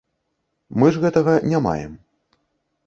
[0.83, 1.93] Мы ж гэтага не маем.